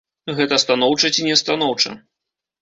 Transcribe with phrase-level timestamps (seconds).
[0.37, 1.91] Гэта станоўча ці не станоўча?